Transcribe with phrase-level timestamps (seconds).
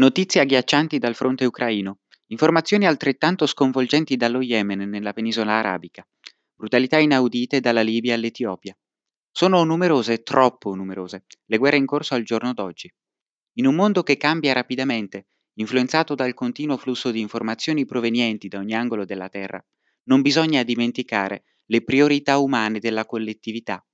[0.00, 1.98] Notizie agghiaccianti dal fronte ucraino.
[2.28, 6.08] Informazioni altrettanto sconvolgenti dallo Yemen nella penisola arabica.
[6.54, 8.74] Brutalità inaudite dalla Libia all'Etiopia.
[9.30, 12.90] Sono numerose, troppo numerose, le guerre in corso al giorno d'oggi.
[13.58, 15.26] In un mondo che cambia rapidamente,
[15.58, 19.62] influenzato dal continuo flusso di informazioni provenienti da ogni angolo della Terra,
[20.04, 23.86] non bisogna dimenticare le priorità umane della collettività.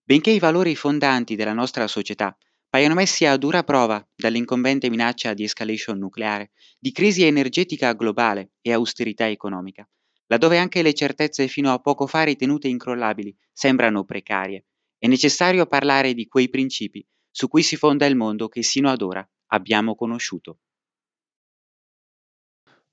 [0.00, 2.38] Benché i valori fondanti della nostra società
[2.74, 8.72] paiono messi a dura prova dall'incombente minaccia di escalation nucleare, di crisi energetica globale e
[8.72, 9.88] austerità economica,
[10.26, 14.64] laddove anche le certezze fino a poco fa ritenute incrollabili sembrano precarie,
[14.98, 19.02] è necessario parlare di quei principi su cui si fonda il mondo che sino ad
[19.02, 20.58] ora abbiamo conosciuto.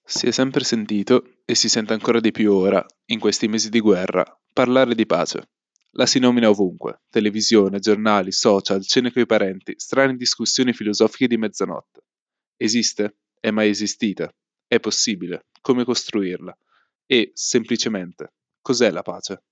[0.05, 3.80] Si è sempre sentito, e si sente ancora di più ora, in questi mesi di
[3.80, 5.50] guerra, parlare di pace.
[5.95, 12.02] La si nomina ovunque: televisione, giornali, social, cene coi parenti, strane discussioni filosofiche di mezzanotte.
[12.55, 13.17] Esiste?
[13.40, 14.34] È mai esistita?
[14.67, 15.48] È possibile?
[15.62, 16.58] Come costruirla?
[17.06, 19.44] E, semplicemente, cos'è la pace?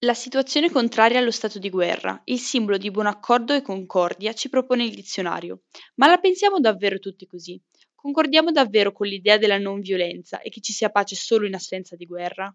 [0.00, 4.48] La situazione contraria allo stato di guerra, il simbolo di buon accordo e concordia, ci
[4.48, 5.64] propone il dizionario.
[5.96, 7.60] Ma la pensiamo davvero tutti così?
[7.94, 11.96] Concordiamo davvero con l'idea della non violenza e che ci sia pace solo in assenza
[11.96, 12.54] di guerra?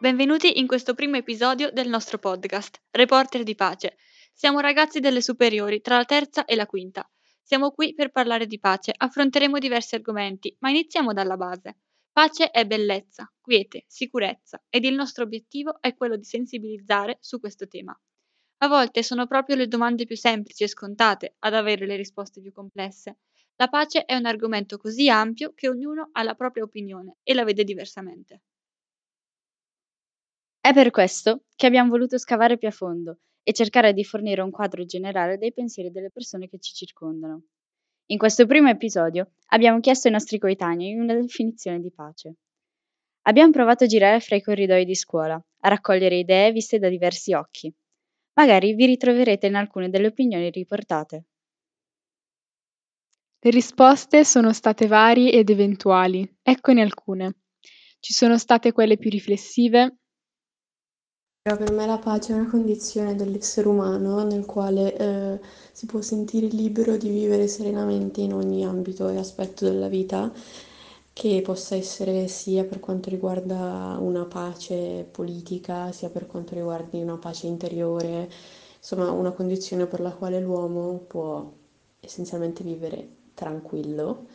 [0.00, 3.96] Benvenuti in questo primo episodio del nostro podcast, Reporter di Pace.
[4.32, 7.04] Siamo ragazzi delle superiori, tra la terza e la quinta.
[7.42, 11.78] Siamo qui per parlare di pace, affronteremo diversi argomenti, ma iniziamo dalla base.
[12.12, 17.66] Pace è bellezza, quiete, sicurezza ed il nostro obiettivo è quello di sensibilizzare su questo
[17.66, 18.00] tema.
[18.58, 22.52] A volte sono proprio le domande più semplici e scontate ad avere le risposte più
[22.52, 23.18] complesse.
[23.56, 27.42] La pace è un argomento così ampio che ognuno ha la propria opinione e la
[27.42, 28.42] vede diversamente.
[30.68, 34.50] È per questo che abbiamo voluto scavare più a fondo e cercare di fornire un
[34.50, 37.44] quadro generale dei pensieri delle persone che ci circondano.
[38.08, 42.34] In questo primo episodio abbiamo chiesto ai nostri coetanei una definizione di pace.
[43.22, 47.32] Abbiamo provato a girare fra i corridoi di scuola, a raccogliere idee viste da diversi
[47.32, 47.74] occhi.
[48.34, 51.24] Magari vi ritroverete in alcune delle opinioni riportate.
[53.40, 57.36] Le risposte sono state varie ed eventuali, eccone alcune.
[58.00, 59.96] Ci sono state quelle più riflessive,
[61.56, 65.40] per me la pace è una condizione dell'essere umano nel quale eh,
[65.72, 70.32] si può sentire libero di vivere serenamente in ogni ambito e aspetto della vita,
[71.12, 77.18] che possa essere sia per quanto riguarda una pace politica, sia per quanto riguarda una
[77.18, 78.30] pace interiore,
[78.78, 81.52] insomma una condizione per la quale l'uomo può
[82.00, 84.26] essenzialmente vivere tranquillo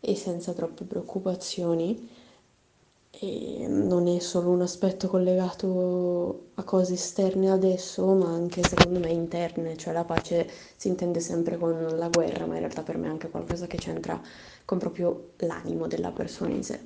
[0.00, 2.08] e senza troppe preoccupazioni
[3.20, 9.08] e non è solo un aspetto collegato a cose esterne adesso, ma anche secondo me
[9.08, 13.08] interne, cioè la pace si intende sempre con la guerra, ma in realtà per me
[13.08, 14.20] è anche qualcosa che c'entra
[14.64, 16.80] con proprio l'animo della persona in sé.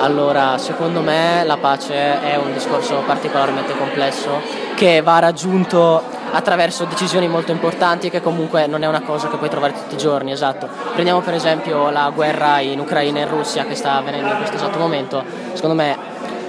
[0.00, 4.30] Allora, secondo me la pace è un discorso particolarmente complesso
[4.76, 9.48] che va raggiunto attraverso decisioni molto importanti che comunque non è una cosa che puoi
[9.48, 10.68] trovare tutti i giorni, esatto.
[10.92, 14.56] Prendiamo per esempio la guerra in Ucraina e in Russia che sta avvenendo in questo
[14.56, 15.24] esatto momento.
[15.52, 15.96] Secondo me,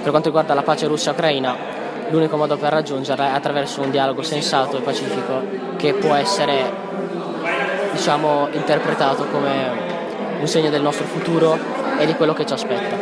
[0.00, 1.56] per quanto riguarda la pace russa-ucraina,
[2.10, 5.42] l'unico modo per raggiungerla è attraverso un dialogo sensato e pacifico
[5.76, 6.72] che può essere,
[7.92, 9.88] diciamo, interpretato come
[10.40, 11.58] un segno del nostro futuro
[11.98, 12.96] e di quello che ci aspetta.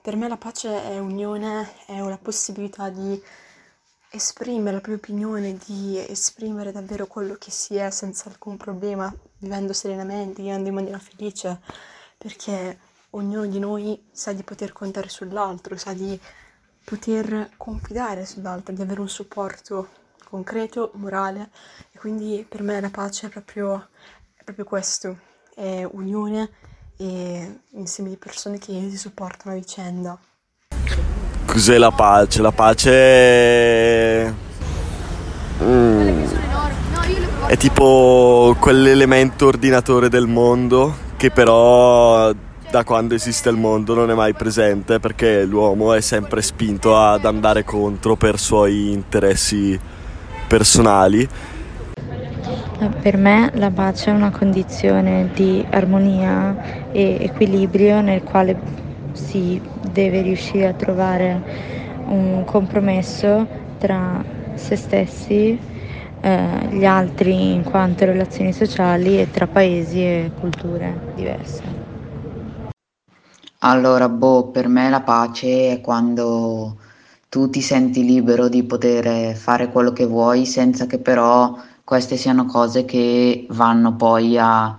[0.00, 3.22] Per me la pace è unione, è una possibilità di
[4.12, 9.72] esprimere la propria opinione, di esprimere davvero quello che si è senza alcun problema, vivendo
[9.72, 11.60] serenamente, vivendo in maniera felice,
[12.18, 12.78] perché
[13.10, 16.18] ognuno di noi sa di poter contare sull'altro, sa di
[16.84, 19.88] poter confidare sull'altro, di avere un supporto
[20.28, 21.50] concreto, morale
[21.90, 23.88] e quindi per me la pace è proprio,
[24.34, 25.18] è proprio questo,
[25.54, 26.50] è unione
[26.96, 30.18] e insieme di persone che si supportano a vicenda.
[31.52, 32.40] Cos'è la pace?
[32.40, 34.32] La pace è...
[35.62, 36.24] Mm.
[37.46, 42.32] è tipo quell'elemento ordinatore del mondo che però
[42.70, 47.26] da quando esiste il mondo non è mai presente perché l'uomo è sempre spinto ad
[47.26, 49.78] andare contro per suoi interessi
[50.48, 51.28] personali
[53.02, 58.58] per me la pace è una condizione di armonia e equilibrio nel quale
[59.12, 59.60] si
[59.92, 61.42] deve riuscire a trovare
[62.04, 63.46] un compromesso
[63.78, 64.24] tra
[64.54, 65.58] se stessi
[66.20, 71.80] eh, gli altri in quanto relazioni sociali e tra paesi e culture diverse.
[73.60, 76.76] Allora, boh, per me la pace è quando
[77.28, 82.44] tu ti senti libero di poter fare quello che vuoi senza che però queste siano
[82.46, 84.76] cose che vanno poi a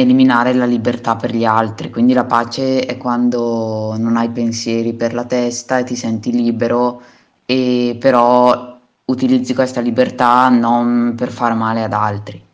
[0.00, 1.90] eliminare la libertà per gli altri.
[1.90, 7.02] Quindi la pace è quando non hai pensieri per la testa e ti senti libero
[7.46, 12.48] e però utilizzi questa libertà non per fare male ad altri.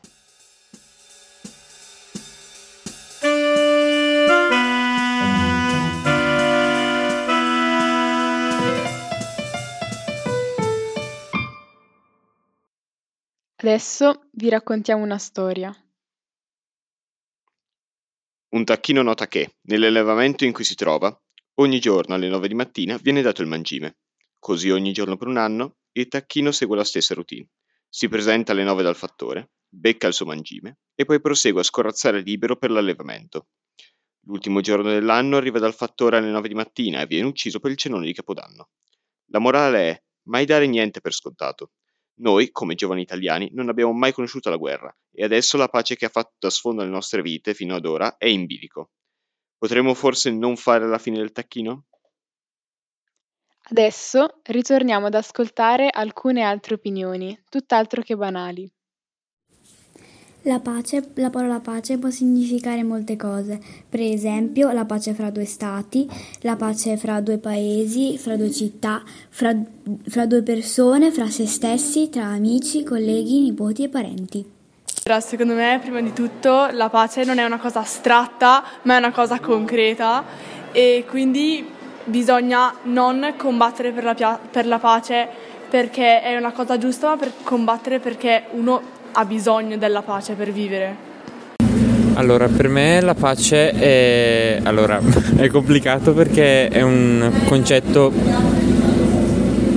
[13.58, 15.74] Adesso vi raccontiamo una storia.
[18.56, 21.14] Un tacchino nota che, nell'allevamento in cui si trova,
[21.56, 23.98] ogni giorno alle 9 di mattina viene dato il mangime.
[24.38, 27.50] Così ogni giorno per un anno il tacchino segue la stessa routine.
[27.86, 32.22] Si presenta alle 9 dal fattore, becca il suo mangime e poi prosegue a scorazzare
[32.22, 33.48] libero per l'allevamento.
[34.20, 37.76] L'ultimo giorno dell'anno arriva dal fattore alle 9 di mattina e viene ucciso per il
[37.76, 38.70] cenone di Capodanno.
[39.32, 41.72] La morale è mai dare niente per scontato.
[42.18, 46.06] Noi, come giovani italiani, non abbiamo mai conosciuto la guerra e adesso la pace che
[46.06, 48.90] ha fatto da sfondo alle nostre vite fino ad ora è in bilico.
[49.58, 51.86] Potremmo forse non fare la fine del tacchino?
[53.68, 58.70] Adesso ritorniamo ad ascoltare alcune altre opinioni, tutt'altro che banali.
[60.46, 63.58] La pace, la parola pace può significare molte cose,
[63.88, 66.08] per esempio la pace fra due stati,
[66.42, 69.52] la pace fra due paesi, fra due città, fra,
[70.06, 74.44] fra due persone, fra se stessi, tra amici, colleghi, nipoti e parenti.
[75.18, 79.10] Secondo me, prima di tutto, la pace non è una cosa astratta, ma è una
[79.10, 80.24] cosa concreta
[80.70, 81.66] e quindi
[82.04, 85.28] bisogna non combattere per la, pia- per la pace
[85.68, 90.52] perché è una cosa giusta, ma per combattere perché uno ha bisogno della pace per
[90.52, 91.14] vivere.
[92.14, 95.00] Allora, per me la pace è, allora,
[95.36, 98.12] è complicato perché è un concetto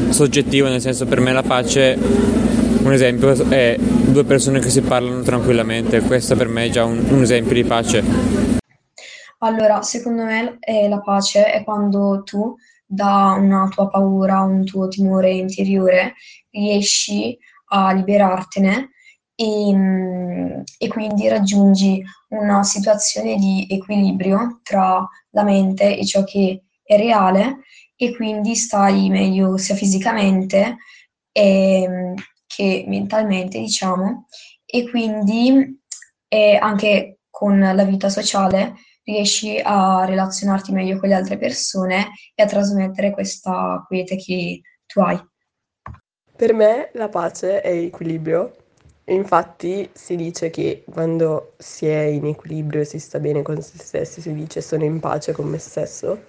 [0.09, 5.21] soggettivo, nel senso per me la pace, un esempio, è due persone che si parlano
[5.21, 8.03] tranquillamente, questo per me è già un, un esempio di pace.
[9.39, 14.89] Allora, secondo me eh, la pace è quando tu, da una tua paura, un tuo
[14.89, 16.15] timore interiore,
[16.49, 17.37] riesci
[17.71, 18.89] a liberartene
[19.39, 26.63] e, mm, e quindi raggiungi una situazione di equilibrio tra la mente e ciò che
[26.83, 27.61] è reale
[27.95, 30.77] e quindi stai meglio sia fisicamente
[31.31, 32.13] e, mm,
[32.47, 34.27] che mentalmente, diciamo,
[34.65, 35.79] e quindi
[36.27, 42.43] eh, anche con la vita sociale riesci a relazionarti meglio con le altre persone e
[42.43, 45.17] a trasmettere questa quiete che tu hai.
[46.35, 48.53] Per me la pace è equilibrio
[49.09, 53.79] Infatti si dice che quando si è in equilibrio e si sta bene con se
[53.79, 56.25] stessi, si dice sono in pace con me stesso.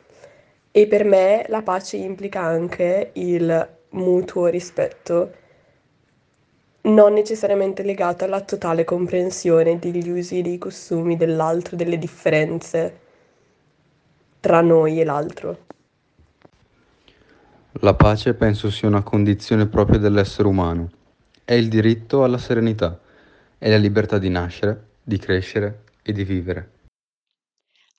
[0.70, 5.34] E per me la pace implica anche il mutuo rispetto,
[6.82, 12.98] non necessariamente legato alla totale comprensione degli usi e dei costumi dell'altro, delle differenze
[14.40, 15.58] tra noi e l'altro.
[17.72, 20.90] La pace penso sia una condizione propria dell'essere umano
[21.44, 22.98] è il diritto alla serenità,
[23.58, 26.70] è la libertà di nascere, di crescere e di vivere.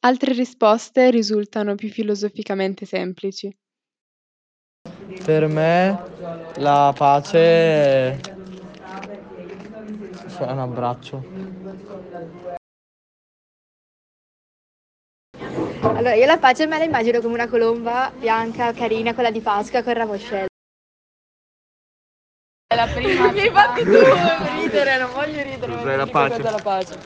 [0.04, 3.56] Altre risposte risultano più filosoficamente semplici.
[5.24, 6.04] Per me
[6.58, 8.20] la pace
[10.40, 11.24] è un abbraccio.
[15.82, 19.84] Allora, io la pace me la immagino come una colomba bianca, carina, quella di Pasqua
[19.84, 20.51] con il ramoscello.
[22.82, 23.32] La prima.
[23.32, 23.92] Mi hai fatti tu
[24.60, 25.76] ridere, non voglio ridere.
[25.76, 26.42] Cos'è la pace?
[26.42, 26.98] la pace?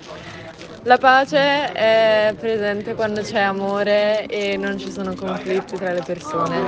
[0.84, 6.62] La pace è presente quando c'è amore e non ci sono conflitti tra le persone.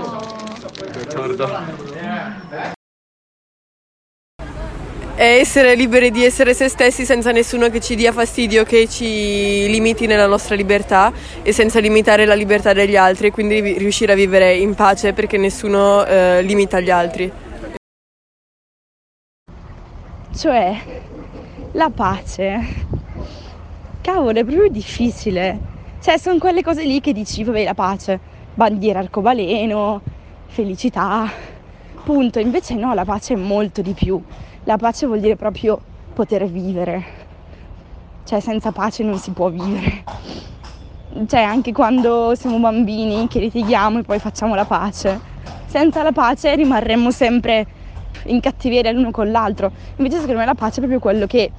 [1.06, 1.50] D'accordo.
[5.16, 9.70] È essere liberi di essere se stessi senza nessuno che ci dia fastidio, che ci
[9.70, 14.54] limiti nella nostra libertà e senza limitare la libertà degli altri, quindi riuscire a vivere
[14.54, 17.46] in pace perché nessuno eh, limita gli altri.
[20.38, 20.80] Cioè,
[21.72, 22.60] la pace,
[24.02, 25.60] cavolo, è proprio difficile.
[26.00, 28.20] Cioè, sono quelle cose lì che dici, vabbè, la pace,
[28.54, 30.00] bandiera arcobaleno,
[30.46, 31.28] felicità,
[32.04, 32.38] punto.
[32.38, 34.22] Invece no, la pace è molto di più.
[34.66, 35.82] La pace vuol dire proprio
[36.14, 37.04] poter vivere.
[38.24, 40.04] Cioè, senza pace non si può vivere.
[41.26, 45.20] Cioè, anche quando siamo bambini che litighiamo e poi facciamo la pace.
[45.66, 47.77] Senza la pace rimarremmo sempre
[48.28, 49.72] in cattiveria l'uno con l'altro.
[49.98, 51.52] Invece secondo me la pace è proprio quello che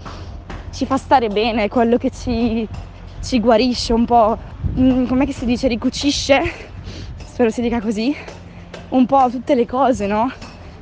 [0.71, 2.67] ci fa stare bene, quello che ci,
[3.23, 4.39] ci guarisce un po',
[4.79, 6.41] mm, com'è che si dice, ricucisce,
[7.25, 8.15] spero si dica così,
[8.91, 10.31] un po' tutte le cose, no?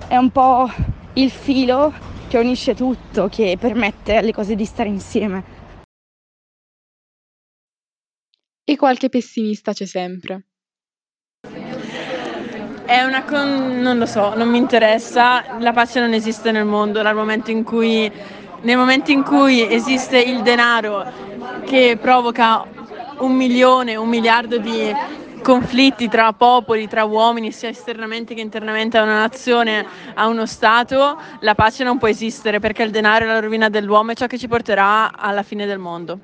[0.07, 0.69] È un po'
[1.15, 1.93] il filo
[2.29, 5.55] che unisce tutto, che permette alle cose di stare insieme.
[8.65, 10.47] E qualche pessimista c'è sempre.
[12.87, 13.81] È una con...
[13.81, 17.65] non lo so, non mi interessa, la pace non esiste nel mondo dal momento in
[17.65, 18.11] cui,
[18.61, 21.05] nel momento in cui esiste il denaro
[21.65, 22.65] che provoca
[23.19, 24.95] un milione, un miliardo di
[25.43, 31.21] conflitti tra popoli, tra uomini, sia esternamente che internamente a una nazione, a uno Stato,
[31.41, 34.39] la pace non può esistere perché il denaro è la rovina dell'uomo e ciò che
[34.39, 36.19] ci porterà alla fine del mondo.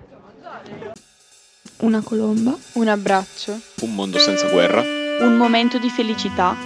[1.79, 5.02] Una colomba, un abbraccio, Un mondo senza guerra.
[5.21, 6.57] Un momento di felicità.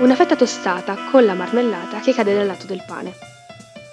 [0.00, 3.12] Una fetta tostata con la marmellata che cade dal lato del pane.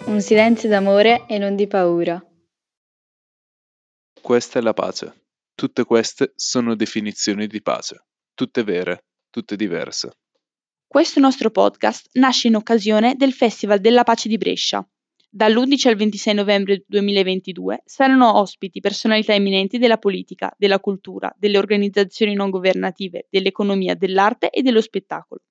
[0.05, 2.23] Un silenzio d'amore e non di paura.
[4.21, 5.25] Questa è la pace.
[5.55, 10.17] Tutte queste sono definizioni di pace, tutte vere, tutte diverse.
[10.85, 14.87] Questo nostro podcast nasce in occasione del Festival della Pace di Brescia.
[15.35, 22.35] Dall'11 al 26 novembre 2022 saranno ospiti personalità eminenti della politica, della cultura, delle organizzazioni
[22.35, 25.41] non governative, dell'economia, dell'arte e dello spettacolo.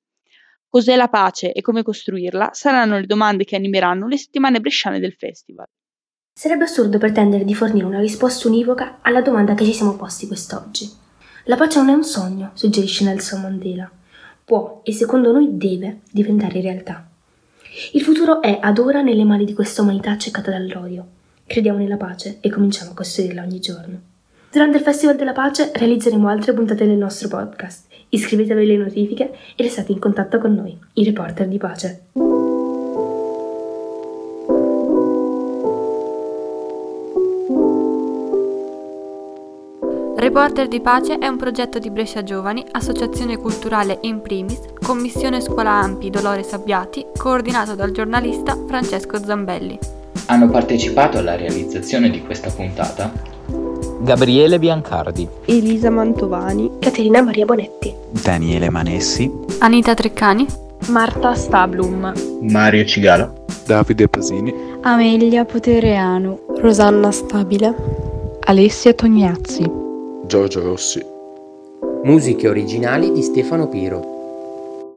[0.66, 5.12] Cos'è la pace e come costruirla saranno le domande che animeranno le settimane bresciane del
[5.12, 5.66] festival.
[6.32, 10.90] Sarebbe assurdo pretendere di fornire una risposta univoca alla domanda che ci siamo posti quest'oggi.
[11.44, 13.90] La pace non è un sogno, suggerisce Nelson Mandela.
[14.46, 17.06] Può e secondo noi deve diventare realtà.
[17.92, 21.06] Il futuro è ad ora nelle mani di questa umanità accecata dall'odio.
[21.46, 24.00] Crediamo nella pace e cominciamo a costruirla ogni giorno.
[24.50, 27.86] Durante il Festival della Pace realizzeremo altre puntate del nostro podcast.
[28.10, 32.04] Iscrivetevi alle notifiche e restate in contatto con noi, i reporter di pace.
[40.24, 45.72] Reporter di Pace è un progetto di Brescia Giovani, associazione culturale In Primis, commissione Scuola
[45.72, 49.78] Ampi Dolore Sabbiati, coordinato dal giornalista Francesco Zambelli.
[50.28, 53.12] Hanno partecipato alla realizzazione di questa puntata
[54.00, 60.46] Gabriele Biancardi, Elisa Mantovani, Caterina Maria Bonetti, Daniele Manessi, Anita Treccani,
[60.88, 63.30] Marta Stablum, Mario Cigala,
[63.66, 67.74] Davide Pasini, Amelia Potereanu, Rosanna Stabile,
[68.46, 69.82] Alessia Tognazzi,
[70.26, 71.04] Giorgio Rossi.
[72.04, 74.13] Musiche originali di Stefano Piro.